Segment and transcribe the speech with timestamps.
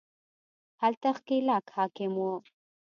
[0.81, 2.33] هلته ښکېلاک حاکم وو